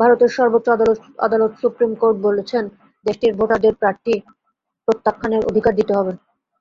[0.00, 0.66] ভারতের সর্বোচ্চ
[1.26, 2.64] আদালত সুপ্রিম কোর্ট বলেছেন,
[3.06, 4.14] দেশটির ভোটারদের প্রার্থী
[4.88, 6.12] প্রত্যাখ্যানের অধিকার দিতে হবে।